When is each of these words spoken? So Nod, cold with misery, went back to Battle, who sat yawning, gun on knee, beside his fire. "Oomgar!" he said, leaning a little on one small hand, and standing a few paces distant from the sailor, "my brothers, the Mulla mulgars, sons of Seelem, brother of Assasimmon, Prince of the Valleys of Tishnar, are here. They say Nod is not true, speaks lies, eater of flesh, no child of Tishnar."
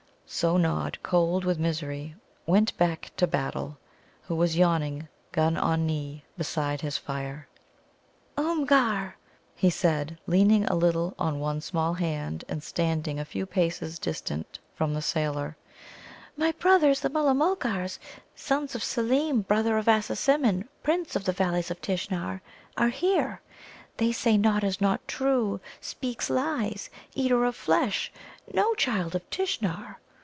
So 0.33 0.55
Nod, 0.55 0.97
cold 1.03 1.43
with 1.43 1.59
misery, 1.59 2.15
went 2.45 2.77
back 2.77 3.11
to 3.17 3.27
Battle, 3.27 3.77
who 4.23 4.47
sat 4.47 4.55
yawning, 4.55 5.09
gun 5.33 5.57
on 5.57 5.85
knee, 5.85 6.23
beside 6.37 6.79
his 6.79 6.97
fire. 6.97 7.49
"Oomgar!" 8.39 9.15
he 9.57 9.69
said, 9.69 10.17
leaning 10.27 10.63
a 10.67 10.73
little 10.75 11.13
on 11.19 11.41
one 11.41 11.59
small 11.59 11.95
hand, 11.95 12.45
and 12.47 12.63
standing 12.63 13.19
a 13.19 13.25
few 13.25 13.45
paces 13.45 13.99
distant 13.99 14.59
from 14.73 14.93
the 14.93 15.01
sailor, 15.01 15.57
"my 16.37 16.53
brothers, 16.53 17.01
the 17.01 17.09
Mulla 17.09 17.33
mulgars, 17.33 17.99
sons 18.33 18.73
of 18.73 18.81
Seelem, 18.85 19.41
brother 19.45 19.77
of 19.77 19.89
Assasimmon, 19.89 20.69
Prince 20.81 21.13
of 21.17 21.25
the 21.25 21.33
Valleys 21.33 21.69
of 21.69 21.81
Tishnar, 21.81 22.39
are 22.77 22.87
here. 22.87 23.41
They 23.97 24.13
say 24.13 24.37
Nod 24.37 24.63
is 24.63 24.79
not 24.79 25.05
true, 25.09 25.59
speaks 25.81 26.29
lies, 26.29 26.89
eater 27.15 27.43
of 27.43 27.53
flesh, 27.57 28.13
no 28.53 28.73
child 28.75 29.13
of 29.13 29.29
Tishnar." 29.29 29.97